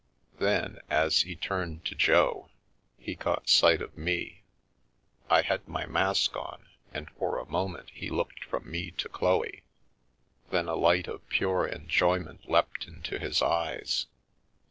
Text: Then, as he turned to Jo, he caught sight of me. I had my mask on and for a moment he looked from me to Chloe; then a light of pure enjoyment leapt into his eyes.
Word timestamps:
Then, 0.39 0.79
as 0.89 1.21
he 1.21 1.35
turned 1.35 1.85
to 1.85 1.93
Jo, 1.93 2.49
he 2.97 3.15
caught 3.15 3.47
sight 3.47 3.83
of 3.83 3.95
me. 3.95 4.41
I 5.29 5.43
had 5.43 5.67
my 5.67 5.85
mask 5.85 6.35
on 6.35 6.65
and 6.91 7.07
for 7.11 7.37
a 7.37 7.45
moment 7.45 7.91
he 7.91 8.09
looked 8.09 8.43
from 8.43 8.71
me 8.71 8.89
to 8.97 9.07
Chloe; 9.07 9.61
then 10.49 10.67
a 10.67 10.73
light 10.75 11.07
of 11.07 11.29
pure 11.29 11.67
enjoyment 11.67 12.49
leapt 12.49 12.87
into 12.87 13.19
his 13.19 13.43
eyes. 13.43 14.07